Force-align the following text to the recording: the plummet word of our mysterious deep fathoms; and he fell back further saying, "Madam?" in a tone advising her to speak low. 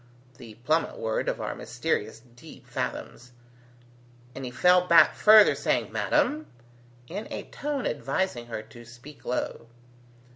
the 0.39 0.55
plummet 0.65 0.97
word 0.97 1.29
of 1.29 1.39
our 1.39 1.53
mysterious 1.53 2.21
deep 2.35 2.65
fathoms; 2.65 3.33
and 4.33 4.43
he 4.43 4.49
fell 4.49 4.87
back 4.87 5.13
further 5.13 5.53
saying, 5.53 5.91
"Madam?" 5.91 6.47
in 7.07 7.27
a 7.31 7.43
tone 7.43 7.85
advising 7.85 8.47
her 8.47 8.63
to 8.63 8.83
speak 8.83 9.23
low. 9.25 9.67